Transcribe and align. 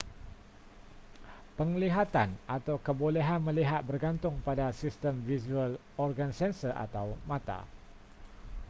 penglihatan 1.57 2.29
atau 2.57 2.75
kebolehan 2.85 3.37
melihat 3.49 3.81
bergantung 3.89 4.33
pada 4.47 4.67
sistem 4.81 5.13
visual 5.29 5.71
organ 6.05 6.31
sensor 6.39 6.73
atau 6.85 7.05
mata 7.29 7.59